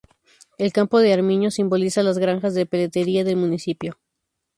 [0.57, 3.99] El campo de armiño simboliza las granjas de peletería del municipio.